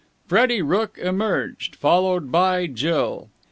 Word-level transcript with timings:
Freddie 0.25 0.63
Rooke 0.63 0.97
emerged, 0.97 1.75
followed 1.75 2.31
by 2.31 2.65
Jill. 2.65 3.29